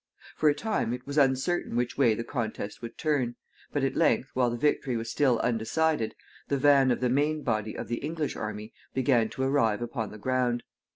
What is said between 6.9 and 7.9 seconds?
the main body of